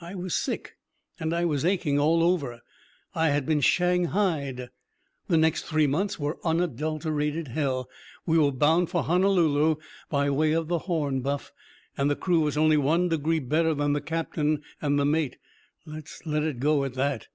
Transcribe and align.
I 0.00 0.14
was 0.14 0.34
sick. 0.34 0.76
And 1.20 1.34
I 1.34 1.44
was 1.44 1.62
aching 1.62 1.98
all 1.98 2.22
over. 2.22 2.62
I 3.14 3.28
had 3.28 3.44
been 3.44 3.60
shanghaied. 3.60 4.70
The 5.28 5.36
next 5.36 5.66
three 5.66 5.86
months 5.86 6.18
were 6.18 6.38
unadulterated 6.42 7.48
hell. 7.48 7.90
We 8.24 8.38
were 8.38 8.50
bound 8.50 8.88
for 8.88 9.02
Honolulu 9.02 9.76
by 10.08 10.30
way 10.30 10.52
of 10.52 10.68
the 10.68 10.78
Horn, 10.88 11.20
Buff. 11.20 11.52
And 11.98 12.10
the 12.10 12.16
crew 12.16 12.40
was 12.40 12.56
only 12.56 12.78
one 12.78 13.10
degree 13.10 13.40
better 13.40 13.74
than 13.74 13.92
the 13.92 14.00
captain 14.00 14.62
and 14.80 14.98
the 14.98 15.04
mate. 15.04 15.36
Let's 15.84 16.24
let 16.24 16.44
it 16.44 16.60
go 16.60 16.82
at 16.86 16.94
that. 16.94 17.28